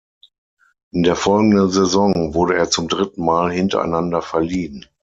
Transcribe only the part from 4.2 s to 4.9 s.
verliehen.